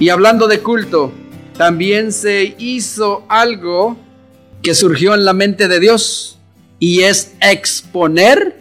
[0.00, 1.12] Y hablando de culto,
[1.58, 3.98] también se hizo algo
[4.62, 6.38] que surgió en la mente de Dios
[6.78, 8.56] y es exponer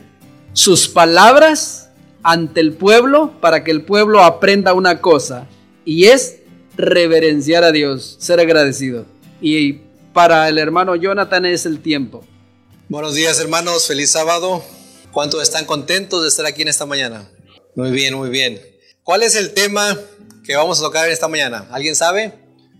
[0.51, 1.91] sus palabras
[2.23, 5.47] ante el pueblo para que el pueblo aprenda una cosa
[5.85, 6.39] y es
[6.75, 9.05] reverenciar a Dios, ser agradecido.
[9.39, 9.79] Y
[10.11, 12.25] para el hermano Jonathan es el tiempo.
[12.89, 14.61] Buenos días hermanos, feliz sábado.
[15.13, 17.31] ¿Cuántos están contentos de estar aquí en esta mañana?
[17.75, 18.61] Muy bien, muy bien.
[19.03, 19.97] ¿Cuál es el tema
[20.49, 21.67] que vamos a tocar esta mañana?
[21.69, 22.33] ¿Alguien sabe?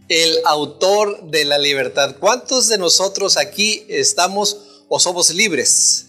[0.08, 2.16] El autor de la libertad.
[2.20, 6.08] ¿Cuántos de nosotros aquí estamos o somos libres?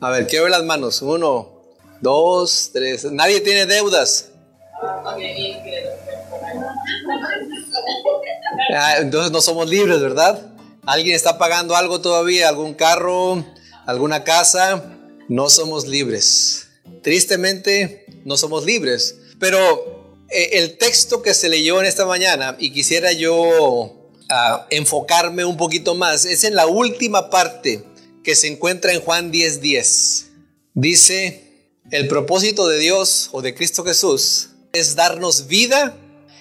[0.00, 1.02] A ver, quiero ver las manos.
[1.02, 1.64] Uno,
[2.00, 3.10] dos, tres.
[3.10, 4.28] Nadie tiene deudas.
[8.72, 10.40] Ah, entonces no somos libres, ¿verdad?
[10.86, 12.48] ¿Alguien está pagando algo todavía?
[12.48, 13.44] ¿Algún carro?
[13.84, 14.80] ¿Alguna casa?
[15.28, 16.68] No somos libres.
[17.02, 19.16] Tristemente, no somos libres.
[19.40, 19.99] Pero
[20.30, 25.94] el texto que se leyó en esta mañana, y quisiera yo ah, enfocarme un poquito
[25.94, 27.84] más, es en la última parte
[28.22, 29.60] que se encuentra en Juan 10:10.
[29.60, 30.26] 10.
[30.74, 31.50] Dice,
[31.90, 35.96] el propósito de Dios o de Cristo Jesús es darnos vida,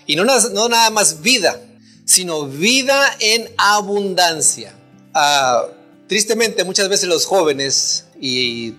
[0.05, 1.59] y no, no nada más vida,
[2.05, 4.73] sino vida en abundancia.
[5.13, 5.67] Ah,
[6.07, 8.75] tristemente, muchas veces los jóvenes y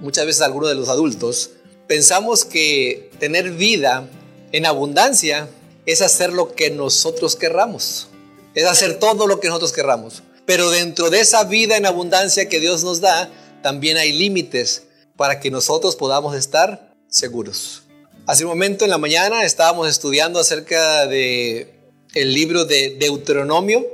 [0.00, 1.50] muchas veces algunos de los adultos
[1.86, 4.08] pensamos que tener vida
[4.52, 5.48] en abundancia
[5.86, 8.08] es hacer lo que nosotros querramos,
[8.54, 10.22] es hacer todo lo que nosotros querramos.
[10.46, 13.30] Pero dentro de esa vida en abundancia que Dios nos da,
[13.62, 14.84] también hay límites
[15.16, 17.82] para que nosotros podamos estar seguros.
[18.26, 21.74] Hace un momento en la mañana estábamos estudiando acerca de
[22.14, 23.86] el libro de Deuteronomio,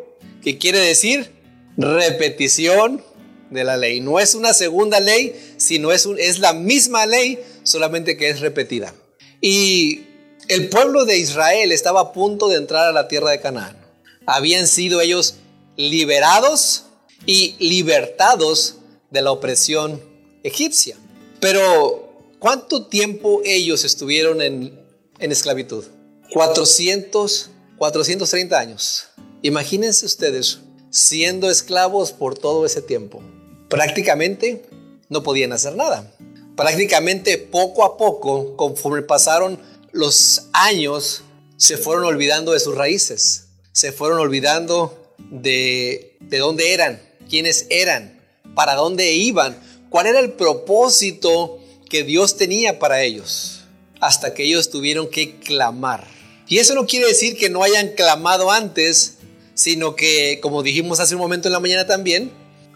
[0.43, 1.33] que quiere decir
[1.77, 3.03] repetición
[3.51, 4.01] de la ley.
[4.01, 8.95] No es una segunda ley, sino es, es la misma ley, solamente que es repetida.
[9.41, 10.03] Y
[10.49, 13.77] el pueblo de Israel estaba a punto de entrar a la tierra de Canaán.
[14.27, 15.37] Habían sido ellos
[15.77, 16.85] liberados
[17.27, 18.77] y libertados
[19.11, 20.03] de la opresión
[20.43, 20.97] egipcia.
[21.41, 24.81] Pero, ¿cuánto tiempo ellos estuvieron en,
[25.19, 25.85] en esclavitud?
[26.33, 29.09] 400 430 años.
[29.43, 30.61] Imagínense ustedes
[30.91, 33.23] siendo esclavos por todo ese tiempo.
[33.69, 34.65] Prácticamente
[35.09, 36.13] no podían hacer nada.
[36.57, 39.59] Prácticamente poco a poco, conforme pasaron
[39.97, 41.23] los años,
[41.57, 43.49] se fueron olvidando de sus raíces.
[43.73, 48.21] Se fueron olvidando de, de dónde eran, quiénes eran,
[48.55, 49.59] para dónde iban,
[49.91, 51.59] cuál era el propósito
[51.91, 53.65] que Dios tenía para ellos.
[54.01, 56.17] Hasta que ellos tuvieron que clamar
[56.49, 59.17] y eso no quiere decir que no hayan clamado antes,
[59.55, 62.31] sino que, como dijimos hace un momento en la mañana también,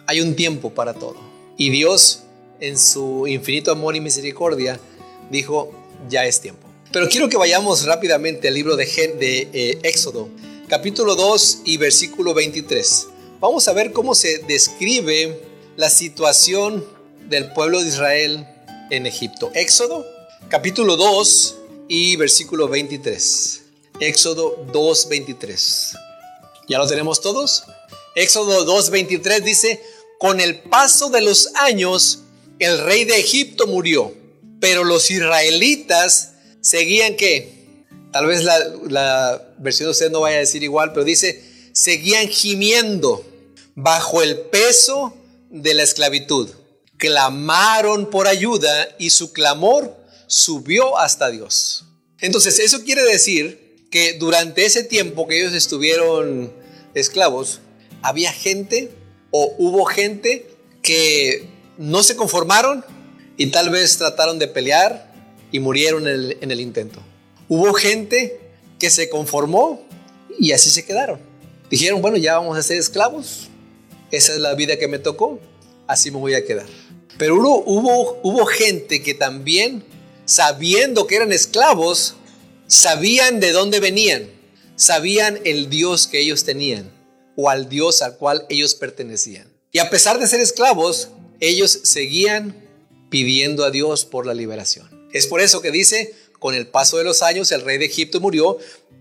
[0.06, 1.16] hay un tiempo para todo.
[1.56, 2.22] Y Dios,
[2.58, 4.80] en su infinito amor y misericordia,
[5.30, 5.72] dijo,
[6.08, 6.66] ya es tiempo.
[6.92, 10.28] Pero quiero que vayamos rápidamente al libro de, de eh, Éxodo,
[10.66, 13.06] capítulo 2 y versículo 23.
[13.38, 15.40] Vamos a ver cómo se describe
[15.76, 16.84] la situación
[17.28, 18.44] del pueblo de Israel
[18.90, 19.52] en Egipto.
[19.54, 20.04] Éxodo,
[20.48, 23.62] capítulo 2 y versículo 23.
[24.00, 25.96] Éxodo 2.23.
[26.68, 27.62] ¿Ya lo tenemos todos?
[28.16, 29.80] Éxodo 2.23 dice,
[30.18, 32.22] con el paso de los años,
[32.58, 34.12] el rey de Egipto murió,
[34.58, 36.29] pero los israelitas
[36.60, 41.04] seguían que, tal vez la, la versión de usted no vaya a decir igual, pero
[41.04, 43.24] dice, seguían gimiendo
[43.74, 45.14] bajo el peso
[45.50, 46.50] de la esclavitud.
[46.96, 51.84] Clamaron por ayuda y su clamor subió hasta Dios.
[52.20, 56.52] Entonces, eso quiere decir que durante ese tiempo que ellos estuvieron
[56.94, 57.60] esclavos,
[58.02, 58.90] había gente
[59.30, 60.46] o hubo gente
[60.82, 61.48] que
[61.78, 62.84] no se conformaron
[63.36, 65.09] y tal vez trataron de pelear
[65.52, 67.00] y murieron en el, en el intento.
[67.48, 68.40] Hubo gente
[68.78, 69.84] que se conformó
[70.38, 71.20] y así se quedaron.
[71.70, 73.48] Dijeron, bueno, ya vamos a ser esclavos,
[74.10, 75.38] esa es la vida que me tocó,
[75.86, 76.66] así me voy a quedar.
[77.16, 79.84] Pero hubo, hubo gente que también,
[80.24, 82.14] sabiendo que eran esclavos,
[82.66, 84.30] sabían de dónde venían,
[84.74, 86.90] sabían el Dios que ellos tenían
[87.36, 89.48] o al Dios al cual ellos pertenecían.
[89.72, 92.56] Y a pesar de ser esclavos, ellos seguían
[93.10, 94.99] pidiendo a Dios por la liberación.
[95.12, 98.20] Es por eso que dice, con el paso de los años el rey de Egipto
[98.20, 98.58] murió,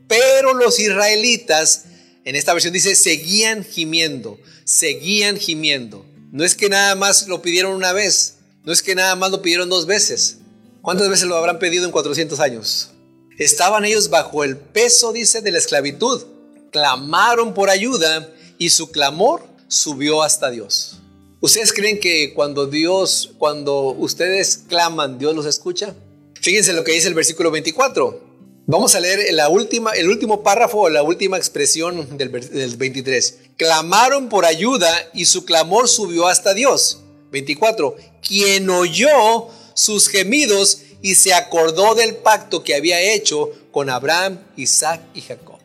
[0.07, 1.85] pero los israelitas,
[2.25, 6.05] en esta versión dice, seguían gimiendo, seguían gimiendo.
[6.31, 9.41] No es que nada más lo pidieron una vez, no es que nada más lo
[9.41, 10.37] pidieron dos veces.
[10.81, 12.91] ¿Cuántas veces lo habrán pedido en 400 años?
[13.37, 16.23] Estaban ellos bajo el peso, dice, de la esclavitud.
[16.71, 20.98] Clamaron por ayuda y su clamor subió hasta Dios.
[21.41, 25.95] ¿Ustedes creen que cuando Dios, cuando ustedes claman, Dios los escucha?
[26.41, 28.27] Fíjense lo que dice el versículo 24.
[28.65, 33.39] Vamos a leer la última, el último párrafo, la última expresión del, del 23.
[33.55, 36.99] Clamaron por ayuda y su clamor subió hasta Dios.
[37.31, 37.95] 24.
[38.21, 45.01] Quien oyó sus gemidos y se acordó del pacto que había hecho con Abraham, Isaac
[45.13, 45.57] y Jacob.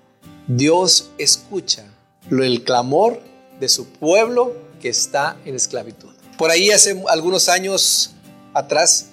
[0.47, 1.85] Dios escucha
[2.31, 3.21] el clamor
[3.65, 6.11] de su pueblo que está en esclavitud.
[6.37, 8.11] Por ahí hace algunos años
[8.53, 9.07] atrás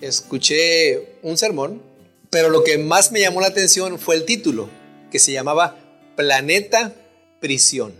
[0.00, 1.82] escuché un sermón,
[2.30, 4.68] pero lo que más me llamó la atención fue el título,
[5.10, 5.76] que se llamaba
[6.14, 6.94] Planeta
[7.40, 7.92] Prisión.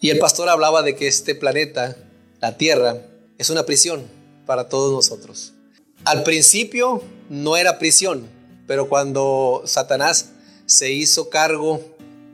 [0.00, 1.96] Y el pastor hablaba de que este planeta,
[2.40, 2.96] la Tierra,
[3.38, 4.02] es una prisión
[4.44, 5.52] para todos nosotros.
[6.04, 8.26] Al principio no era prisión,
[8.66, 10.30] pero cuando Satanás
[10.66, 11.80] se hizo cargo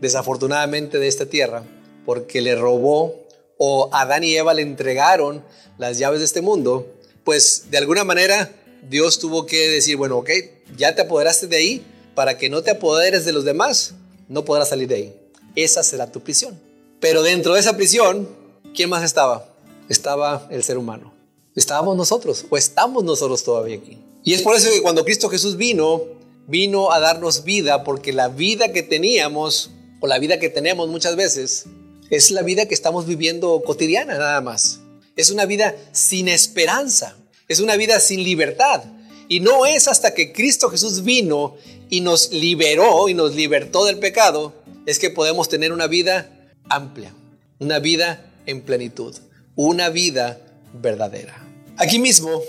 [0.00, 1.64] desafortunadamente de esta tierra,
[2.04, 3.14] porque le robó
[3.58, 5.44] o Adán y Eva le entregaron
[5.78, 6.86] las llaves de este mundo,
[7.24, 8.50] pues de alguna manera
[8.88, 10.30] Dios tuvo que decir, bueno, ok,
[10.76, 13.94] ya te apoderaste de ahí, para que no te apoderes de los demás,
[14.28, 15.16] no podrás salir de ahí.
[15.56, 16.58] Esa será tu prisión.
[17.00, 18.28] Pero dentro de esa prisión,
[18.74, 19.48] ¿quién más estaba?
[19.88, 21.12] Estaba el ser humano.
[21.54, 23.98] Estábamos nosotros, o estamos nosotros todavía aquí.
[24.24, 26.02] Y es por eso que cuando Cristo Jesús vino,
[26.46, 29.70] vino a darnos vida, porque la vida que teníamos,
[30.00, 31.66] o la vida que tenemos muchas veces,
[32.10, 34.80] es la vida que estamos viviendo cotidiana nada más.
[35.16, 37.16] Es una vida sin esperanza.
[37.48, 38.82] Es una vida sin libertad.
[39.28, 41.56] Y no es hasta que Cristo Jesús vino
[41.88, 44.52] y nos liberó y nos libertó del pecado,
[44.86, 46.30] es que podemos tener una vida
[46.68, 47.14] amplia,
[47.58, 49.14] una vida en plenitud,
[49.56, 50.40] una vida
[50.74, 51.40] verdadera.
[51.76, 52.42] Aquí mismo,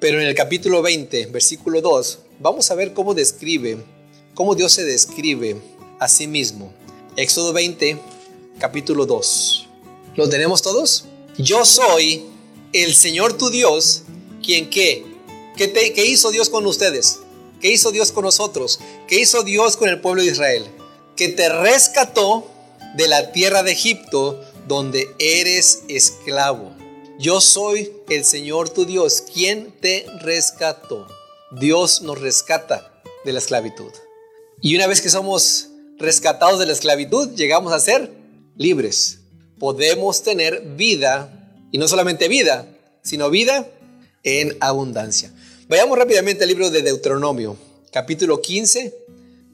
[0.00, 3.78] pero en el capítulo 20, versículo 2, vamos a ver cómo describe,
[4.34, 5.56] cómo Dios se describe
[5.98, 6.72] a sí mismo.
[7.16, 7.98] Éxodo 20,
[8.58, 9.68] capítulo 2.
[10.16, 11.04] ¿Lo tenemos todos?
[11.38, 12.26] Yo soy
[12.72, 14.02] el Señor tu Dios,
[14.42, 15.04] quien qué?
[15.56, 17.20] ¿Qué, ¿Qué hizo Dios con ustedes?
[17.60, 18.80] ¿Qué hizo Dios con nosotros?
[19.08, 20.66] ¿Qué hizo Dios con el pueblo de Israel?
[21.16, 22.46] Que te rescató
[22.96, 26.74] de la tierra de Egipto, donde eres esclavo.
[27.18, 31.06] Yo soy el Señor tu Dios, quien te rescató.
[31.50, 33.92] Dios nos rescata de la esclavitud.
[34.60, 35.68] Y una vez que somos
[35.98, 38.25] rescatados de la esclavitud, llegamos a ser
[38.56, 39.20] libres.
[39.58, 41.32] Podemos tener vida,
[41.72, 42.66] y no solamente vida,
[43.02, 43.68] sino vida
[44.22, 45.32] en abundancia.
[45.68, 47.56] Vayamos rápidamente al libro de Deuteronomio,
[47.90, 48.94] capítulo 15,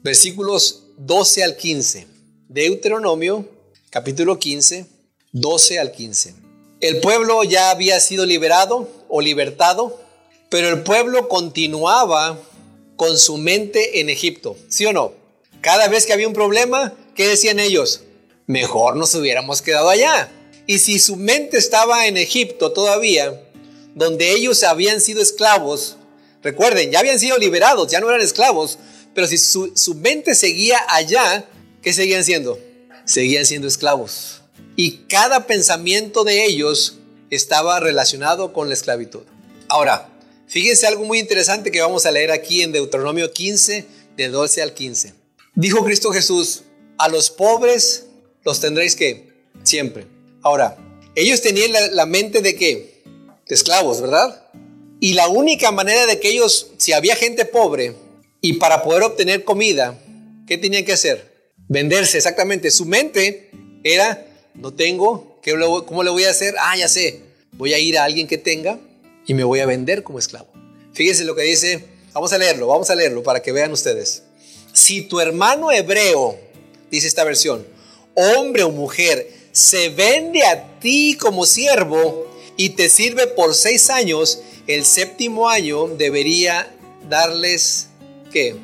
[0.03, 2.07] versículos 12 al 15.
[2.49, 3.49] Deuteronomio,
[3.89, 4.85] capítulo 15,
[5.31, 6.35] 12 al 15.
[6.81, 9.99] El pueblo ya había sido liberado o libertado,
[10.49, 12.39] pero el pueblo continuaba
[12.95, 15.13] con su mente en Egipto, ¿sí o no?
[15.61, 18.01] Cada vez que había un problema, ¿qué decían ellos?
[18.47, 20.31] Mejor nos hubiéramos quedado allá.
[20.65, 23.41] Y si su mente estaba en Egipto todavía,
[23.95, 25.97] donde ellos habían sido esclavos,
[26.41, 28.79] recuerden, ya habían sido liberados, ya no eran esclavos,
[29.13, 31.45] pero si su, su mente seguía allá,
[31.81, 32.59] ¿qué seguían siendo?
[33.05, 34.41] Seguían siendo esclavos.
[34.75, 36.95] Y cada pensamiento de ellos
[37.29, 39.23] estaba relacionado con la esclavitud.
[39.67, 40.09] Ahora,
[40.47, 43.85] fíjense algo muy interesante que vamos a leer aquí en Deuteronomio 15,
[44.15, 45.13] de 12 al 15.
[45.55, 46.63] Dijo Cristo Jesús,
[46.97, 48.05] a los pobres
[48.43, 49.31] los tendréis que
[49.63, 50.05] siempre.
[50.41, 50.77] Ahora,
[51.15, 53.03] ellos tenían la, mente de que
[53.47, 54.47] de esclavos, ¿verdad?
[54.99, 57.95] Y la única manera de que ellos, si había gente pobre
[58.41, 59.99] y para poder obtener comida,
[60.47, 61.31] ¿qué tenían que hacer?
[61.67, 62.71] Venderse, exactamente.
[62.71, 63.51] Su mente
[63.83, 65.53] era, no tengo, ¿qué,
[65.85, 66.55] ¿cómo le voy a hacer?
[66.59, 67.21] Ah, ya sé,
[67.53, 68.79] voy a ir a alguien que tenga
[69.27, 70.47] y me voy a vender como esclavo.
[70.93, 74.23] Fíjense lo que dice, vamos a leerlo, vamos a leerlo para que vean ustedes.
[74.73, 76.39] Si tu hermano hebreo,
[76.89, 77.65] dice esta versión,
[78.15, 82.27] hombre o mujer, se vende a ti como siervo
[82.57, 86.73] y te sirve por seis años, el séptimo año debería
[87.09, 87.89] darles,
[88.31, 88.55] ¿qué?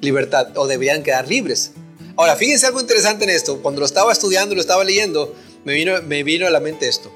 [0.00, 1.72] Libertad, o deberían quedar libres.
[2.16, 3.60] Ahora, fíjense algo interesante en esto.
[3.62, 5.34] Cuando lo estaba estudiando, lo estaba leyendo,
[5.64, 7.12] me vino, me vino a la mente esto.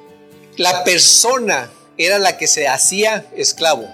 [0.57, 3.89] La persona era la que se hacía esclavo.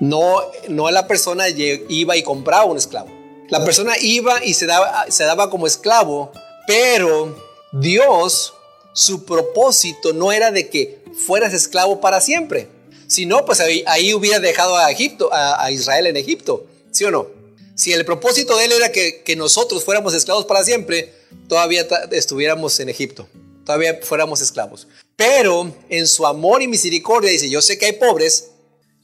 [0.00, 3.08] No, no la persona iba y compraba un esclavo.
[3.48, 6.32] La persona iba y se daba, se daba como esclavo
[6.66, 7.36] pero
[7.72, 8.54] Dios,
[8.92, 12.68] su propósito no era de que fueras esclavo para siempre.
[13.06, 17.28] Si no, pues ahí, hubiera dejado a Egipto, a, Israel en Egipto, ¿sí o no?
[17.74, 21.12] Si el propósito de él era que, que nosotros fuéramos esclavos para siempre,
[21.48, 23.28] todavía estuviéramos en Egipto,
[23.64, 24.86] todavía fuéramos esclavos.
[25.16, 28.50] Pero en su amor y misericordia dice, yo sé que hay pobres,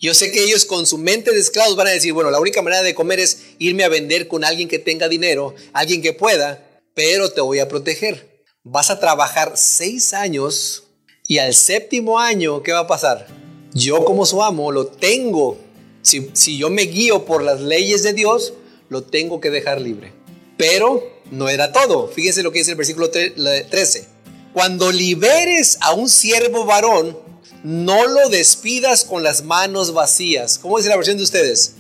[0.01, 2.63] yo sé que ellos con su mente de esclavos van a decir, bueno, la única
[2.63, 6.70] manera de comer es irme a vender con alguien que tenga dinero, alguien que pueda,
[7.01, 8.45] pero te voy a proteger.
[8.63, 10.85] Vas a trabajar seis años
[11.27, 13.27] y al séptimo año, ¿qué va a pasar?
[13.73, 15.57] Yo como su amo lo tengo.
[16.03, 18.53] Si, si yo me guío por las leyes de Dios,
[18.91, 20.13] lo tengo que dejar libre.
[20.59, 22.07] Pero no era todo.
[22.09, 24.07] Fíjense lo que dice el versículo 13.
[24.53, 27.17] Cuando liberes a un siervo varón,
[27.65, 30.59] no lo despidas con las manos vacías.
[30.59, 31.77] ¿Cómo dice la versión de ustedes?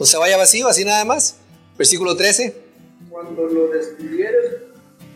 [0.00, 1.36] No se vaya vacío, así nada más.
[1.78, 2.64] Versículo 13.
[3.08, 4.63] Cuando lo despidieres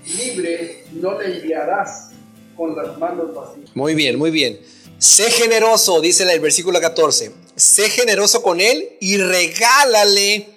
[0.08, 2.10] libre, no le enviarás
[2.56, 3.70] con las manos vacías.
[3.74, 4.60] Muy bien, muy bien.
[4.98, 7.32] Sé generoso, dice el versículo 14.
[7.54, 10.48] Sé generoso con él y regálale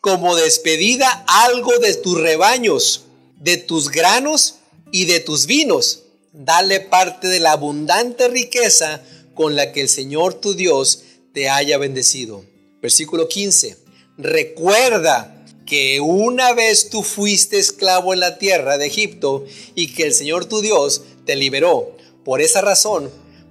[0.00, 4.56] como despedida algo de tus rebaños, de tus granos
[4.92, 6.04] y de tus vinos.
[6.32, 9.02] Dale parte de la abundante riqueza
[9.34, 12.44] con la que el Señor tu Dios te haya bendecido.
[12.80, 13.76] Versículo 15.
[14.16, 15.37] Recuerda
[15.68, 19.44] que una vez tú fuiste esclavo en la tierra de Egipto
[19.74, 21.94] y que el Señor tu Dios te liberó.
[22.24, 23.10] Por esa razón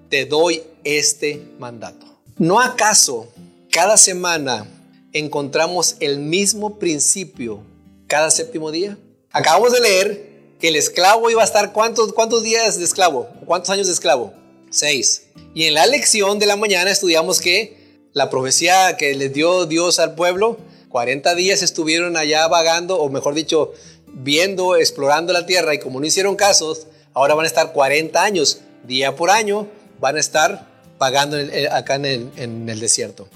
[0.10, 2.08] te doy este mandato.
[2.38, 3.32] ¿No acaso
[3.72, 4.68] cada semana
[5.14, 7.60] encontramos el mismo principio
[8.08, 8.98] cada séptimo día?
[9.32, 10.28] Acabamos de leer
[10.60, 14.34] que el esclavo iba a estar cuántos, cuántos días de esclavo, cuántos años de esclavo,
[14.72, 15.28] seis.
[15.54, 17.78] Y en la lección de la mañana estudiamos que
[18.14, 20.58] la profecía que les dio Dios al pueblo,
[20.90, 23.74] 40 días estuvieron allá vagando, o mejor dicho,
[24.08, 28.62] viendo, explorando la tierra, y como no hicieron casos, ahora van a estar 40 años,
[28.84, 29.68] día por año,
[30.00, 30.68] van a estar
[30.98, 31.38] vagando
[31.72, 33.28] acá en en el desierto.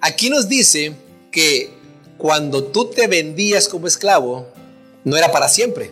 [0.00, 0.94] Aquí nos dice
[1.30, 1.70] que
[2.16, 4.46] cuando tú te vendías como esclavo,
[5.04, 5.90] no era para siempre,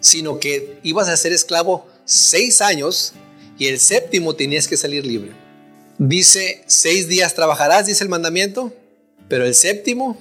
[0.00, 3.12] sino que ibas a ser esclavo seis años
[3.58, 5.32] y el séptimo tenías que salir libre.
[5.98, 8.72] Dice, seis días trabajarás, dice el mandamiento,
[9.28, 10.16] pero el séptimo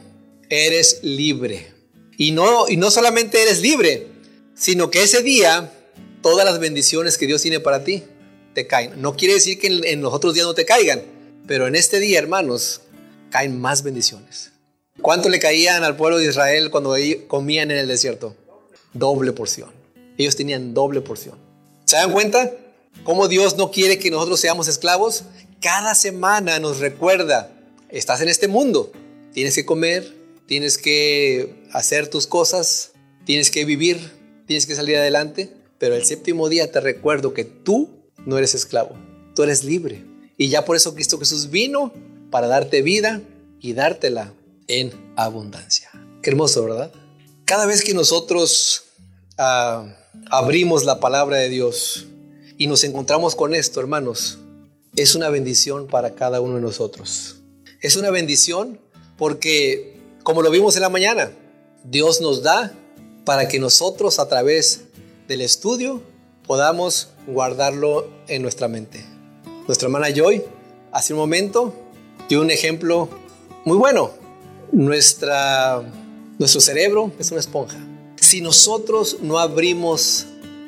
[0.50, 1.74] eres libre.
[2.18, 4.08] Y no, y no solamente eres libre,
[4.56, 5.72] sino que ese día
[6.22, 8.04] todas las bendiciones que Dios tiene para ti
[8.54, 9.02] te caen.
[9.02, 11.04] No quiere decir que en, los otros días no te caigan,
[11.48, 12.82] pero en este día, hermanos,
[13.30, 14.52] caen más bendiciones.
[15.02, 16.96] ¿Cuánto le caían al pueblo de Israel cuando
[17.28, 18.36] comían en el desierto?
[18.94, 19.72] Doble porción.
[20.18, 21.38] Ellos tenían doble porción.
[21.86, 22.52] ¿Se dan cuenta
[23.04, 25.24] cómo Dios no quiere que nosotros seamos esclavos?
[25.62, 27.52] Cada semana nos recuerda,
[27.90, 28.92] estás en este mundo,
[29.34, 30.17] tienes que comer,
[30.48, 32.94] tienes que hacer tus cosas,
[33.26, 34.00] tienes que vivir,
[34.48, 37.90] tienes que salir adelante, pero el séptimo día te recuerdo que tú
[38.26, 38.98] no eres esclavo,
[39.36, 40.06] tú eres libre.
[40.38, 41.94] Y ya por eso Cristo Jesús vino
[42.32, 43.22] para darte vida
[43.60, 44.34] y dártela
[44.68, 45.90] en abundancia.
[46.22, 46.92] Qué hermoso, ¿verdad?
[47.46, 48.86] Cada vez que nosotros
[49.38, 49.96] ah,
[50.30, 52.08] abrimos la palabra de Dios
[52.58, 54.40] y nos encontramos con esto, hermanos,
[54.96, 57.38] es una bendición para cada uno de nosotros.
[57.82, 58.80] Es una bendición
[59.18, 59.97] porque,
[60.28, 61.32] como lo vimos en la mañana,
[61.86, 62.74] Dios nos da
[63.24, 64.82] para que nosotros a través
[65.26, 66.04] del estudio
[66.46, 69.06] podamos guardarlo en nuestra mente.
[69.68, 70.44] Nuestra hermana Joy
[70.92, 71.74] hace un momento
[72.28, 73.08] dio un ejemplo
[73.64, 74.12] muy bueno
[74.74, 75.82] nuestra,
[76.38, 77.78] nuestro cerebro es una esponja.
[78.18, 80.26] Si nosotros no abrimos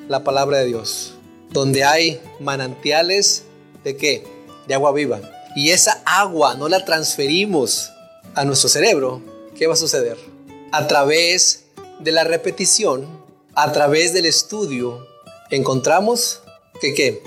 [0.07, 1.15] la palabra de Dios,
[1.49, 3.43] donde hay manantiales
[3.83, 4.23] de qué?
[4.69, 5.19] De agua viva.
[5.53, 7.91] Y esa agua no la transferimos
[8.35, 9.21] a nuestro cerebro,
[9.59, 10.17] ¿qué va a suceder?
[10.71, 11.65] A través
[11.99, 13.05] de la repetición,
[13.55, 15.05] a través del estudio,
[15.51, 16.39] encontramos
[16.79, 17.21] que qué?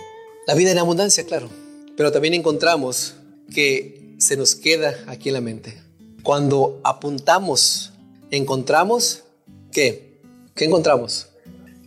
[0.47, 1.51] La vida en abundancia, claro.
[1.95, 3.17] Pero también encontramos
[3.53, 5.79] que se nos queda aquí en la mente.
[6.23, 7.93] Cuando apuntamos,
[8.31, 9.25] encontramos,
[9.71, 10.19] ¿qué?
[10.55, 11.27] ¿Qué encontramos?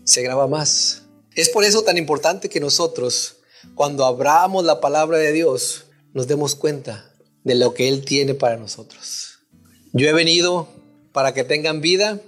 [0.04, 1.02] Se graba más.
[1.34, 3.38] Es por eso tan importante que nosotros,
[3.74, 7.12] cuando abramos la palabra de Dios, nos demos cuenta
[7.44, 9.35] de lo que Él tiene para nosotros.
[9.98, 10.68] Yo he venido
[11.14, 12.20] para que tengan vida,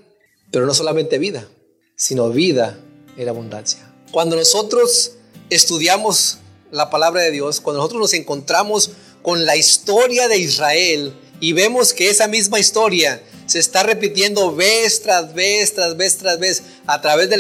[0.51, 1.49] pero no solamente vida,
[1.97, 2.79] sino vida
[3.17, 3.93] en abundancia.
[4.13, 5.15] Cuando nosotros
[5.49, 6.37] estudiamos
[6.71, 11.93] la palabra de Dios, cuando nosotros nos encontramos con la historia de Israel, y vemos
[11.93, 17.01] que esa misma historia se está repitiendo vez tras vez, tras vez, tras vez, a
[17.01, 17.35] través de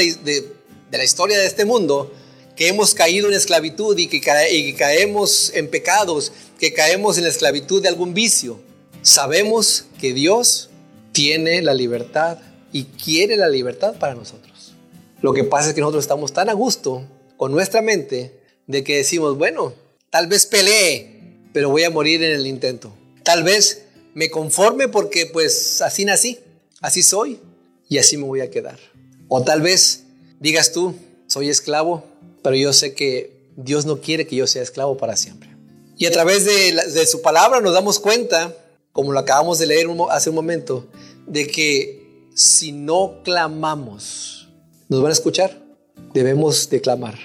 [0.91, 2.13] la, historia de este mundo,
[2.57, 7.81] que hemos caído en esclavitud y que caemos en pecados, que caemos en la esclavitud
[7.81, 8.66] de algún vicio.
[9.07, 10.69] Sabemos que Dios
[11.13, 12.39] tiene la libertad
[12.73, 14.73] y quiere la libertad para nosotros.
[15.21, 18.37] Lo que pasa es que nosotros estamos tan a gusto con nuestra mente
[18.67, 19.73] de que decimos, bueno,
[20.09, 22.91] tal vez pelee, pero voy a morir en el intento.
[23.23, 23.83] Tal vez
[24.13, 26.39] me conforme porque pues así nací,
[26.81, 27.39] así soy
[27.87, 28.77] y así me voy a quedar.
[29.29, 30.03] O tal vez
[30.41, 30.93] digas tú,
[31.27, 32.03] soy esclavo,
[32.43, 35.47] pero yo sé que Dios no quiere que yo sea esclavo para siempre.
[35.97, 38.53] Y a través de, su palabra nos damos cuenta,
[38.97, 40.87] como lo acabamos de leer hace un momento,
[41.27, 44.49] de que si no clamamos,
[44.89, 45.55] ¿nos van a escuchar?
[46.15, 47.15] Debemos de clamar.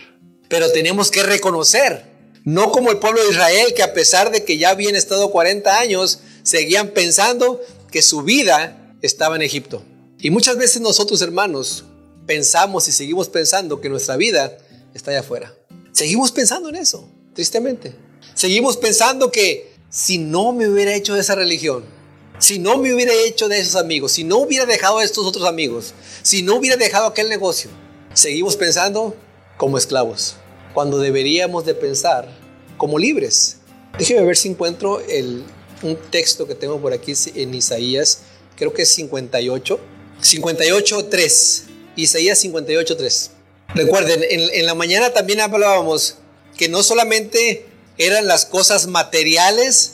[0.51, 2.05] Pero tenemos que reconocer,
[2.45, 5.79] no como el pueblo de Israel, que a pesar de que ya habían estado 40
[5.79, 7.59] años, seguían pensando
[7.91, 9.83] que su vida estaba en Egipto.
[10.21, 11.87] Y muchas veces nosotros, hermanos,
[12.27, 14.59] pensamos y seguimos pensando que nuestra vida
[14.93, 15.55] está allá afuera.
[15.93, 17.95] Seguimos pensando en eso, tristemente.
[18.35, 21.85] Seguimos pensando que si no me hubiera hecho de esa religión,
[22.39, 25.47] si no me hubiera hecho de esos amigos, si no hubiera dejado a estos otros
[25.47, 27.71] amigos, si no hubiera dejado aquel negocio,
[28.15, 29.15] seguimos pensando
[29.59, 30.37] como esclavos,
[30.73, 32.27] cuando deberíamos de pensar
[32.79, 33.59] como libres.
[33.99, 35.45] Déjeme ver si encuentro el,
[35.83, 38.23] un texto que tengo por aquí en Isaías,
[38.57, 39.79] creo que es 58,
[40.23, 41.65] 58, 3.
[41.97, 43.31] Isaías 58, 3.
[43.75, 46.17] Recuerden, en, en la mañana también hablábamos
[46.57, 47.67] que no solamente
[47.99, 49.93] eran las cosas materiales,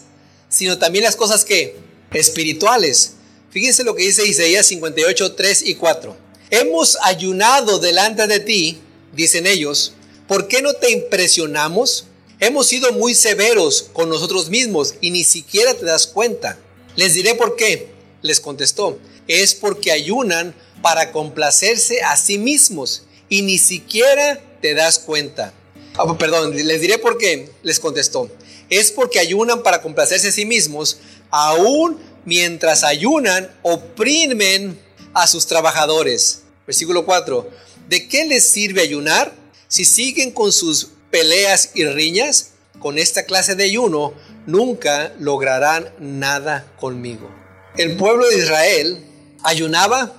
[0.49, 1.77] sino también las cosas que
[2.13, 3.13] espirituales.
[3.51, 6.17] Fíjense lo que dice Isaías 58, 3 y 4.
[6.51, 8.79] Hemos ayunado delante de ti,
[9.13, 9.93] dicen ellos,
[10.27, 12.07] ¿por qué no te impresionamos?
[12.41, 16.59] Hemos sido muy severos con nosotros mismos y ni siquiera te das cuenta.
[16.97, 17.89] Les diré por qué.
[18.23, 24.99] Les contestó, es porque ayunan para complacerse a sí mismos y ni siquiera te das
[24.99, 25.53] cuenta.
[25.99, 27.51] Ah, perdón, les diré por qué.
[27.63, 28.31] Les contestó,
[28.71, 31.01] es porque ayunan para complacerse a sí mismos,
[31.31, 34.79] aún mientras ayunan, oprimen
[35.13, 36.43] a sus trabajadores.
[36.67, 37.51] Versículo 4.
[37.89, 39.35] ¿De qué les sirve ayunar
[39.67, 42.51] si siguen con sus peleas y riñas?
[42.79, 44.15] Con esta clase de ayuno
[44.47, 47.29] nunca lograrán nada conmigo.
[47.77, 49.05] El pueblo de Israel
[49.43, 50.13] ayunaba,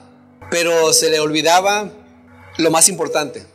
[0.51, 1.91] pero se le olvidaba
[2.57, 3.45] lo más importante.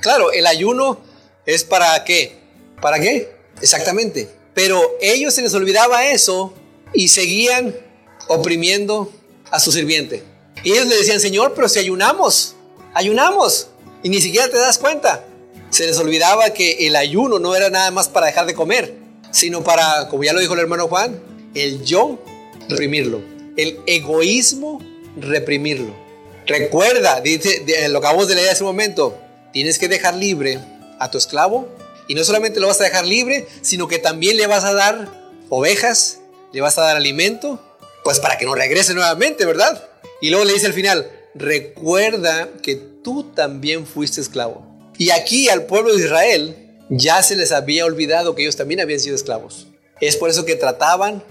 [0.00, 1.00] Claro, el ayuno
[1.48, 2.34] es para qué?
[2.80, 3.32] ¿Para qué?
[3.62, 4.28] Exactamente.
[4.52, 6.52] Pero ellos se les olvidaba eso
[6.92, 7.74] y seguían
[8.28, 9.10] oprimiendo
[9.50, 10.22] a su sirviente.
[10.62, 12.54] Y ellos le decían, Señor, pero si ayunamos,
[12.92, 13.68] ayunamos,
[14.02, 15.24] y ni siquiera te das cuenta.
[15.70, 18.94] Se les olvidaba que el ayuno no era nada más para dejar de comer,
[19.30, 21.18] sino para, como ya lo dijo el hermano Juan,
[21.54, 22.22] el yo
[22.68, 23.22] reprimirlo,
[23.56, 24.82] el egoísmo
[25.16, 25.94] reprimirlo.
[26.46, 29.18] Recuerda, dice, lo acabamos de leer hace un momento,
[29.52, 30.60] tienes que dejar libre
[30.98, 31.68] a tu esclavo
[32.06, 35.08] y no solamente lo vas a dejar libre, sino que también le vas a dar
[35.50, 36.20] ovejas,
[36.52, 37.60] le vas a dar alimento,
[38.02, 39.86] pues para que no regrese nuevamente, ¿verdad?
[40.20, 44.66] Y luego le dice al final, recuerda que tú también fuiste esclavo.
[44.96, 46.56] Y aquí al pueblo de Israel
[46.88, 49.68] ya se les había olvidado que ellos también habían sido esclavos.
[50.00, 51.22] Es por eso que trataban,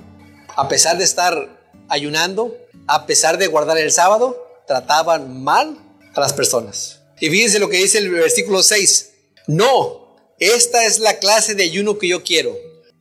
[0.55, 1.49] a pesar de estar
[1.89, 2.55] ayunando,
[2.87, 5.77] a pesar de guardar el sábado, trataban mal
[6.13, 6.99] a las personas.
[7.19, 9.13] Y fíjense lo que dice el versículo 6.
[9.47, 12.57] No, esta es la clase de ayuno que yo quiero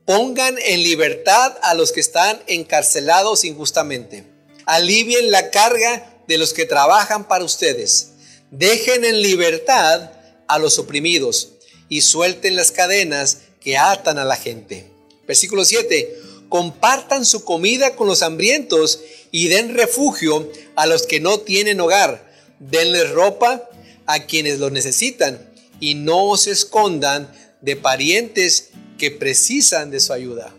[0.06, 4.22] Pongan en libertad a los que están encarcelados injustamente.
[4.64, 8.12] Alivien la carga de los que trabajan para ustedes.
[8.52, 10.12] Dejen en libertad
[10.46, 11.54] a los oprimidos
[11.88, 14.88] y suelten las cadenas que atan a la gente.
[15.26, 16.20] Versículo 7.
[16.48, 19.00] Compartan su comida con los hambrientos
[19.32, 22.30] y den refugio a los que no tienen hogar.
[22.60, 23.68] Denles ropa
[24.06, 30.54] a quienes lo necesitan y no se escondan de parientes que precisan de su ayuda.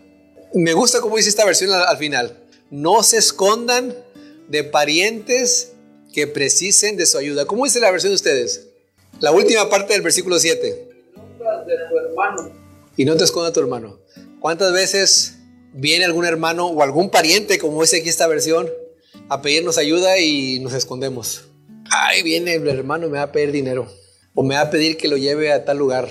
[0.54, 2.36] Me gusta cómo dice esta versión al, final.
[2.70, 3.94] No se escondan
[4.48, 5.72] de parientes
[6.12, 7.44] que precisen de su ayuda.
[7.46, 8.68] ¿Cómo dice la versión de ustedes?
[9.20, 10.88] La última parte del versículo 7.
[12.96, 13.98] Y no te esconda tu hermano.
[14.40, 15.38] ¿Cuántas veces
[15.72, 18.68] viene algún hermano o algún pariente, como dice aquí esta versión,
[19.28, 21.44] a pedirnos ayuda y nos escondemos?
[21.90, 23.88] Ay, viene el hermano, me va a pedir dinero.
[24.40, 26.08] O me va a pedir que lo lleve a tal lugar.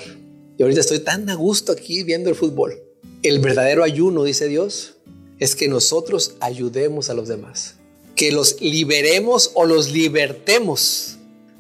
[0.58, 2.78] Y ahorita estoy tan a gusto aquí viendo el fútbol.
[3.24, 4.96] El verdadero ayuno, dice Dios,
[5.40, 7.76] es que nosotros ayudemos a los demás.
[8.18, 11.16] Que los liberemos o los libertemos.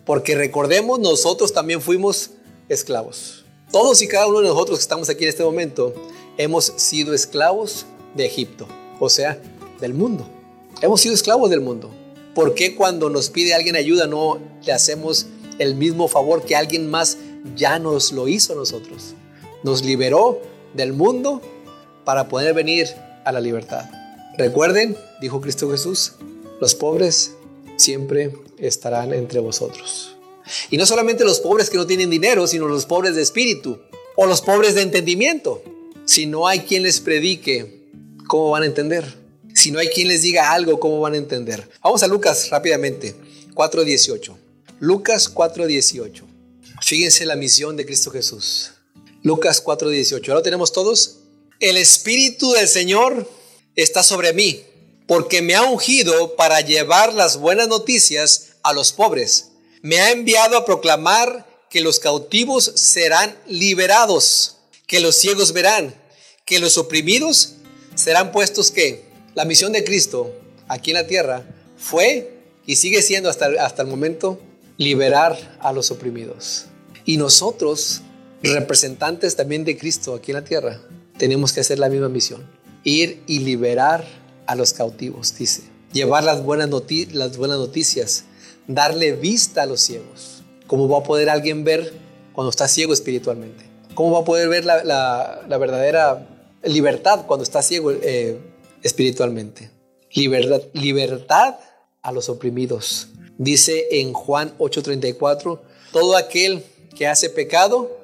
[0.06, 2.32] Porque recordemos, nosotros también fuimos
[2.67, 3.45] esclavos.
[3.71, 5.95] Todos y cada uno de nosotros que estamos aquí en este momento
[6.38, 8.67] hemos sido esclavos de Egipto,
[8.99, 9.41] o sea,
[9.80, 10.30] del mundo.
[10.82, 11.91] Hemos sido esclavos del mundo.
[12.36, 15.27] ¿Por qué cuando nos pide alguien ayuda no le hacemos
[15.59, 17.17] el mismo favor que alguien más
[17.55, 19.13] ya nos lo hizo a nosotros.
[19.63, 20.41] Nos liberó
[20.73, 21.41] del mundo
[22.05, 22.87] para poder venir
[23.25, 23.89] a la libertad.
[24.37, 26.13] Recuerden, dijo Cristo Jesús,
[26.61, 27.33] los pobres
[27.75, 30.15] siempre estarán entre vosotros.
[30.69, 33.79] Y no solamente los pobres que no tienen dinero, sino los pobres de espíritu
[34.15, 35.61] o los pobres de entendimiento.
[36.05, 37.89] Si no hay quien les predique,
[38.27, 39.05] ¿cómo van a entender?
[39.53, 41.67] Si no hay quien les diga algo, ¿cómo van a entender?
[41.83, 43.15] Vamos a Lucas rápidamente,
[43.53, 44.46] 4.18.
[44.79, 46.23] Lucas 4.18.
[46.81, 48.73] Fíjense la misión de Cristo Jesús.
[49.23, 50.27] Lucas 4:18.
[50.27, 51.17] ¿Lo tenemos todos?
[51.59, 53.27] El Espíritu del Señor
[53.75, 54.63] está sobre mí,
[55.07, 59.49] porque me ha ungido para llevar las buenas noticias a los pobres.
[59.81, 65.95] Me ha enviado a proclamar que los cautivos serán liberados, que los ciegos verán,
[66.45, 67.53] que los oprimidos
[67.95, 70.33] serán puestos que la misión de Cristo
[70.67, 71.45] aquí en la tierra
[71.77, 74.39] fue y sigue siendo hasta, hasta el momento
[74.77, 76.67] liberar a los oprimidos.
[77.05, 78.01] Y nosotros,
[78.43, 80.79] representantes también de Cristo aquí en la tierra,
[81.17, 82.45] tenemos que hacer la misma misión.
[82.83, 84.05] Ir y liberar
[84.45, 85.63] a los cautivos, dice.
[85.91, 86.69] Llevar las buenas,
[87.11, 88.25] las buenas noticias.
[88.67, 90.43] Darle vista a los ciegos.
[90.67, 91.93] ¿Cómo va a poder alguien ver
[92.33, 93.65] cuando está ciego espiritualmente?
[93.95, 96.27] ¿Cómo va a poder ver la, verdadera
[96.63, 98.39] libertad cuando está ciego eh,
[98.83, 99.71] espiritualmente?
[100.13, 101.55] Libertad, libertad
[102.01, 103.07] a los oprimidos.
[103.38, 105.60] Dice en Juan 8:34,
[105.91, 106.63] todo aquel
[106.95, 107.95] que hace pecado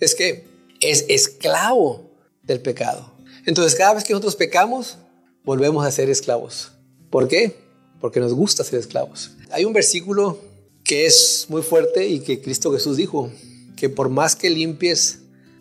[0.00, 0.46] es que
[0.80, 2.10] es esclavo
[2.42, 3.12] del pecado.
[3.46, 4.98] Entonces cada vez que nosotros pecamos,
[5.44, 6.72] volvemos a ser esclavos.
[7.10, 7.56] ¿Por qué?
[8.00, 9.32] Porque nos gusta ser esclavos.
[9.50, 10.38] Hay un versículo
[10.84, 13.30] que es muy fuerte y que Cristo Jesús dijo,
[13.76, 15.20] que por más que limpies,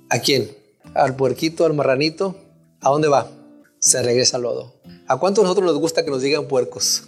[0.10, 0.52] ¿a quién?
[0.94, 2.36] Al puerquito, al marranito,
[2.82, 3.32] ¿a dónde va?
[3.80, 4.82] Se regresa al lodo.
[5.08, 7.04] ¿A cuántos de nosotros nos gusta que nos digan puercos?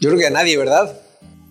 [0.00, 1.00] Yo creo que a nadie, ¿verdad?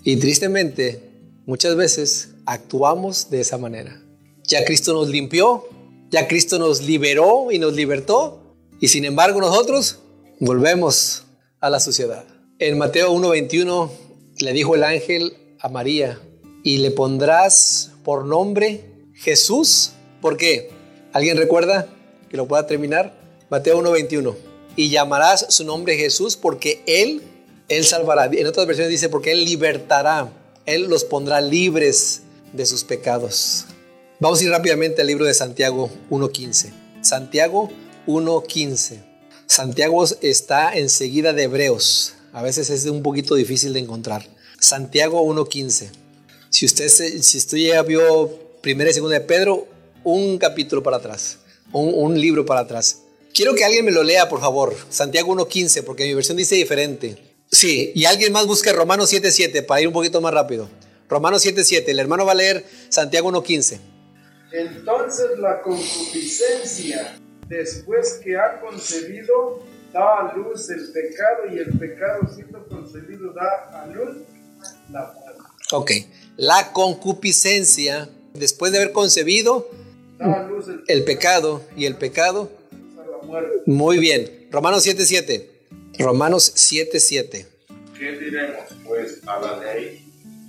[0.08, 1.02] Y tristemente,
[1.46, 4.02] muchas veces actuamos de esa manera.
[4.46, 5.68] Ya Cristo nos limpió,
[6.10, 10.00] ya Cristo nos liberó y nos libertó, y sin embargo nosotros
[10.40, 11.26] volvemos
[11.60, 12.24] a la sociedad.
[12.58, 13.92] En Mateo 1:21
[14.40, 16.22] le dijo el ángel a María,
[16.64, 19.92] y le pondrás por nombre Jesús.
[20.22, 20.70] ¿Por qué?
[21.12, 21.90] ¿Alguien recuerda
[22.30, 23.14] que lo pueda terminar?
[23.50, 24.38] Mateo 1:21.
[24.78, 27.24] Y llamarás su nombre Jesús porque Él,
[27.70, 28.30] Él salvará.
[28.32, 30.32] En otras versiones dice porque Él libertará.
[30.66, 32.22] Él los pondrá libres
[32.54, 33.66] de sus pecados.
[34.20, 36.72] Vamos a ir rápidamente al libro de Santiago 1.15.
[37.02, 37.70] Santiago
[38.08, 39.04] 1.15.
[39.46, 42.14] Santiago está enseguida de Hebreos.
[42.34, 44.26] A veces es un poquito difícil de encontrar.
[44.60, 45.90] Santiago 1.15.
[46.50, 48.30] Si usted, si usted ya vio
[48.62, 49.68] primera y segunda de Pedro,
[50.04, 51.38] un capítulo para atrás,
[51.72, 53.00] un, un libro para atrás.
[53.34, 54.76] Quiero que alguien me lo lea, por favor.
[54.90, 57.27] Santiago 1.15, porque mi versión dice diferente.
[57.52, 60.70] Sí, y alguien más busque Romanos 7.7 para ir un poquito más rápido.
[61.10, 63.80] Romanos 7.7, el hermano va a leer Santiago 1.15.
[64.52, 72.22] Entonces la concupiscencia, después que ha concebido, da a luz el pecado y el pecado
[72.34, 74.18] siendo concebido da a luz
[74.92, 75.42] la muerte.
[75.72, 75.92] Ok,
[76.36, 79.70] la concupiscencia, después de haber concebido,
[80.18, 82.52] da a luz el, pecado y el pecado.
[83.66, 85.57] Muy bien, Romanos 7.7.
[86.00, 87.48] Romanos 7.7.
[87.98, 90.04] ¿Qué diremos pues a la ley?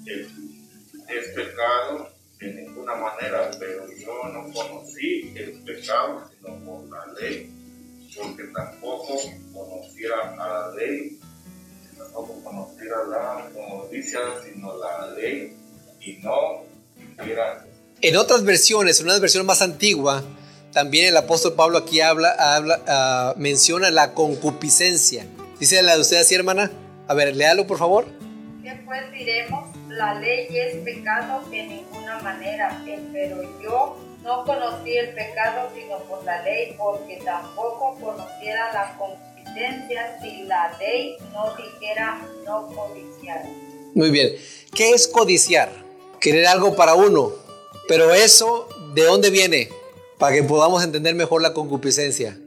[0.07, 7.51] Es pecado en ninguna manera, pero yo no conocí el pecado sino por la ley,
[8.16, 9.18] porque tampoco
[9.53, 11.18] conociera a la ley,
[11.96, 15.57] tampoco conociera la codicia, sino la ley,
[16.01, 16.64] y no
[17.24, 17.66] era.
[18.01, 20.22] En otras versiones, en una versión más antigua,
[20.79, 25.27] también el apóstol Pablo aquí habla, habla uh, menciona la concupiscencia.
[25.59, 26.71] Dice la de usted así, hermana.
[27.09, 28.07] A ver, léalo, por favor.
[28.62, 29.77] ¿Qué pues diremos?
[29.88, 32.81] la ley es pecado en ninguna manera,
[33.12, 40.17] pero yo no conocí el pecado sino por la ley, porque tampoco conociera la confidencia
[40.23, 43.43] si la ley no dijera no codiciar.
[43.97, 44.37] Muy bien,
[44.73, 45.73] ¿qué es codiciar?
[46.21, 47.33] Querer algo para uno,
[47.88, 49.71] pero eso, ¿de dónde viene?
[50.19, 52.39] Para que podamos entender mejor la concupiscencia.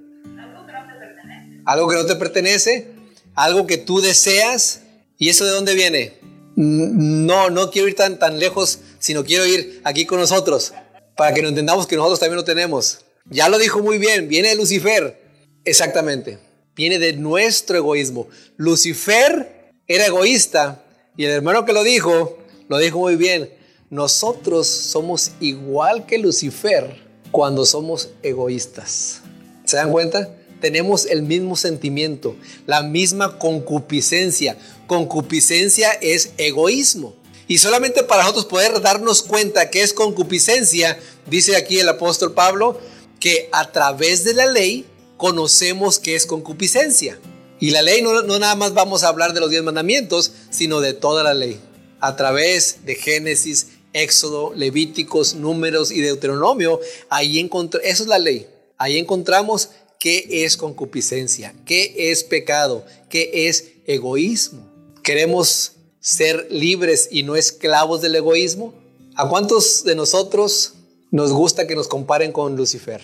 [1.65, 2.91] Algo que no te pertenece.
[3.35, 4.81] Algo que tú deseas,
[5.17, 6.21] ¿y eso de dónde viene?
[6.55, 10.73] no, no quiero ir tan, tan lejos, sino quiero ir aquí con nosotros,
[11.15, 12.99] para que nos entendamos que nosotros también lo tenemos.
[13.29, 15.19] Ya lo dijo muy bien, viene de Lucifer.
[15.63, 16.39] Exactamente,
[16.75, 18.27] viene de nuestro egoísmo.
[18.57, 20.83] Lucifer era egoísta
[21.15, 23.53] y el hermano que lo dijo, lo dijo muy bien.
[23.89, 29.21] Nosotros somos igual que Lucifer cuando somos egoístas.
[29.65, 30.35] ¿Se dan cuenta?
[30.61, 34.57] tenemos el mismo sentimiento, la misma concupiscencia.
[34.87, 37.15] Concupiscencia es egoísmo.
[37.47, 42.79] Y solamente para nosotros poder darnos cuenta que es concupiscencia, dice aquí el apóstol Pablo,
[43.19, 44.85] que a través de la ley
[45.17, 47.19] conocemos que es concupiscencia.
[47.59, 50.93] Y la ley no, nada más vamos a hablar de los diez mandamientos, sino de
[50.93, 51.59] toda la ley.
[51.99, 58.47] A través de Génesis, Éxodo, Levíticos, Números y Deuteronomio, ahí encontramos, eso es la ley.
[58.77, 64.67] Ahí encontramos qué es concupiscencia, qué es pecado, qué es egoísmo.
[65.03, 68.73] ¿Queremos ser libres y no esclavos del egoísmo?
[69.15, 70.73] ¿A cuántos de nosotros
[71.11, 73.01] nos gusta que nos comparen con Lucifer?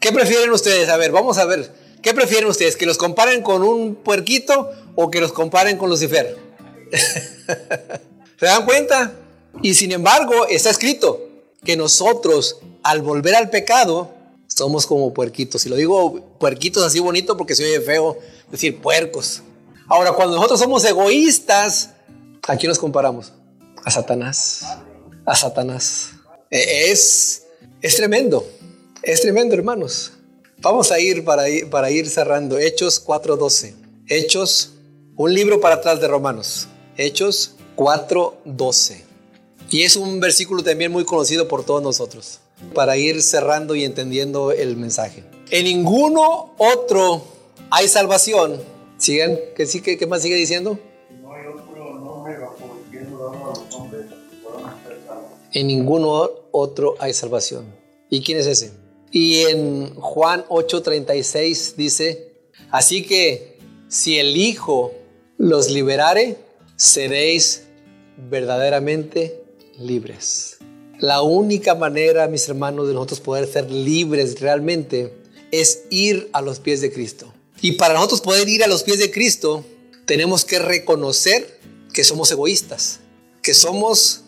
[0.00, 0.88] ¿Qué prefieren ustedes?
[0.88, 1.72] A ver, vamos a ver.
[2.02, 2.76] ¿Qué prefieren ustedes?
[2.76, 6.36] ¿Que los comparen con un puerquito o que los comparen con Lucifer?
[8.38, 9.14] ¿Se dan cuenta?
[9.62, 11.28] Y sin embargo, está escrito
[11.64, 14.10] que nosotros, al volver al pecado,
[14.46, 15.66] somos como puerquitos.
[15.66, 18.18] Y lo digo puerquitos así bonito porque se oye feo
[18.50, 19.42] decir puercos.
[19.88, 21.90] Ahora, cuando nosotros somos egoístas,
[22.46, 23.32] ¿a quién nos comparamos?
[23.84, 24.64] A Satanás.
[25.24, 26.10] A Satanás.
[26.50, 27.44] E- Es,
[27.82, 28.46] es tremendo.
[29.02, 30.12] Es tremendo, hermanos.
[30.58, 32.58] Vamos a ir para, ir para ir cerrando.
[32.58, 33.74] Hechos 4.12.
[34.08, 34.72] Hechos,
[35.16, 36.68] un libro para atrás de Romanos.
[36.96, 39.02] Hechos 4.12.
[39.70, 42.40] Y es un versículo también muy conocido por todos nosotros.
[42.74, 45.24] Para ir cerrando y entendiendo el mensaje.
[45.50, 47.22] En ninguno otro
[47.70, 48.60] hay salvación.
[48.98, 49.38] ¿Siguen?
[49.54, 50.78] ¿Qué, sí- qué- qué más sigue diciendo?
[51.22, 55.24] No hay otro nombre bajo el cielo dado a los hombres que podamos ser salvos.
[55.52, 57.66] En ninguno otro hay salvación.
[58.08, 58.72] ¿Y quién es ese?
[59.10, 62.32] Y en Juan 8:36 dice,
[62.70, 64.92] así que si el Hijo
[65.36, 66.36] los liberare,
[66.76, 67.64] seréis
[68.30, 69.42] verdaderamente
[69.78, 70.58] libres.
[70.98, 75.12] La única manera, mis hermanos, de nosotros poder ser libres realmente
[75.52, 77.32] es ir a los pies de Cristo.
[77.60, 79.64] Y para nosotros poder ir a los pies de Cristo,
[80.06, 81.60] tenemos que reconocer
[81.92, 83.00] que somos egoístas,
[83.42, 84.22] que somos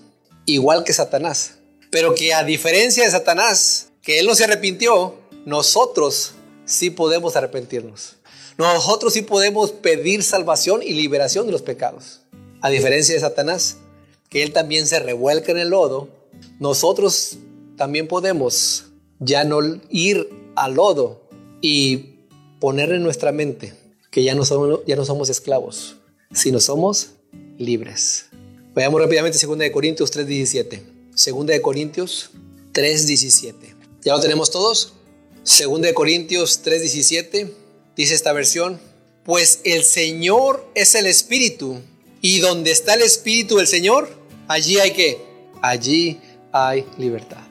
[0.46, 1.54] igual que Satanás.
[1.90, 5.14] Pero que a diferencia de Satanás, que él no se arrepintió,
[5.46, 6.32] nosotros
[6.66, 8.16] sí podemos arrepentirnos.
[8.58, 12.20] Nosotros sí podemos pedir salvación y liberación de los pecados.
[12.60, 13.76] A diferencia de Satanás,
[14.28, 16.08] que él también se revuelca en el lodo,
[16.58, 17.38] nosotros
[17.76, 18.86] también podemos
[19.18, 19.60] ya no
[19.90, 21.22] ir al lodo
[21.60, 22.16] y
[22.60, 23.74] poner en nuestra mente
[24.10, 25.96] que ya no somos, ya no somos esclavos,
[26.32, 27.10] sino somos
[27.58, 28.26] libres.
[28.74, 30.82] Veamos rápidamente 2 de Corintios 3:17.
[31.10, 32.30] 2 de Corintios
[32.72, 33.74] 3:17.
[34.02, 34.94] ¿Ya lo tenemos todos?
[35.44, 37.52] 2 de Corintios 3:17
[37.96, 38.80] dice esta versión,
[39.24, 41.80] pues el Señor es el Espíritu
[42.20, 44.08] y donde está el Espíritu del Señor,
[44.48, 45.24] allí hay que,
[45.62, 46.20] allí
[46.52, 47.42] hay libertad.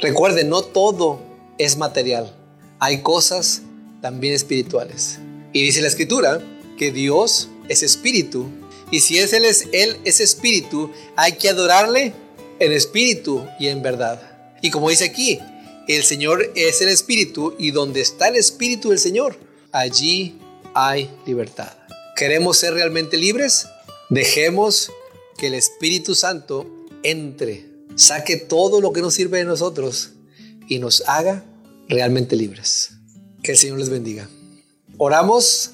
[0.00, 1.20] Recuerden, no todo
[1.58, 2.34] es material.
[2.78, 3.62] Hay cosas
[4.02, 5.18] también espirituales.
[5.52, 6.42] Y dice la escritura
[6.76, 8.46] que Dios es espíritu
[8.90, 12.12] y si él, es él es espíritu, hay que adorarle
[12.58, 14.20] en espíritu y en verdad.
[14.62, 15.40] Y como dice aquí,
[15.88, 19.36] el Señor es el espíritu y donde está el espíritu del Señor,
[19.72, 20.38] allí
[20.74, 21.72] hay libertad.
[22.14, 23.66] ¿Queremos ser realmente libres?
[24.08, 24.92] Dejemos
[25.36, 26.66] que el Espíritu Santo
[27.02, 30.10] entre, saque todo lo que nos sirve de nosotros
[30.68, 31.44] y nos haga
[31.88, 32.90] realmente libres.
[33.42, 34.28] Que el Señor les bendiga.
[34.98, 35.70] Oramos,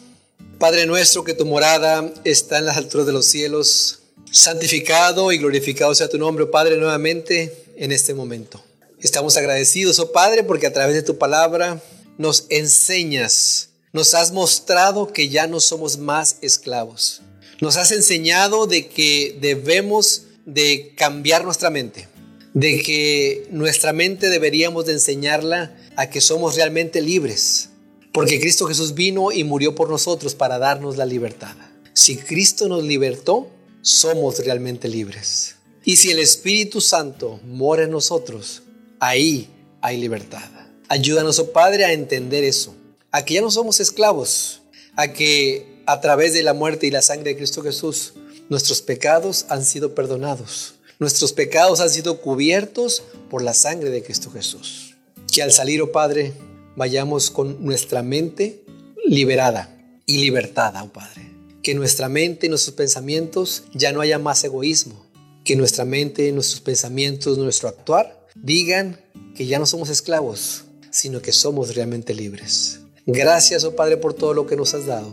[0.58, 4.00] Padre nuestro, que tu morada está en las alturas de los cielos.
[4.30, 8.62] Santificado y glorificado sea tu nombre, Padre, nuevamente en este momento.
[9.00, 11.82] Estamos agradecidos, oh Padre, porque a través de tu palabra
[12.18, 17.22] nos enseñas, nos has mostrado que ya no somos más esclavos.
[17.62, 22.08] Nos has enseñado de que debemos de cambiar nuestra mente,
[22.54, 27.68] de que nuestra mente deberíamos de enseñarla a que somos realmente libres,
[28.12, 31.54] porque Cristo Jesús vino y murió por nosotros para darnos la libertad.
[31.92, 33.48] Si Cristo nos libertó,
[33.80, 35.54] somos realmente libres.
[35.84, 38.64] Y si el Espíritu Santo mora en nosotros,
[38.98, 39.48] ahí
[39.80, 40.50] hay libertad.
[40.88, 42.74] Ayúdanos, oh Padre, a entender eso,
[43.12, 44.62] a que ya no somos esclavos,
[44.96, 48.14] a que a través de la muerte y la sangre de Cristo Jesús,
[48.48, 50.74] nuestros pecados han sido perdonados.
[50.98, 54.96] Nuestros pecados han sido cubiertos por la sangre de Cristo Jesús.
[55.32, 56.32] Que al salir, oh Padre,
[56.76, 58.64] vayamos con nuestra mente
[59.04, 61.30] liberada y libertada, oh Padre.
[61.62, 65.06] Que nuestra mente y nuestros pensamientos ya no haya más egoísmo.
[65.44, 69.00] Que nuestra mente, nuestros pensamientos, nuestro actuar digan
[69.34, 72.80] que ya no somos esclavos, sino que somos realmente libres.
[73.06, 75.12] Gracias, oh Padre, por todo lo que nos has dado.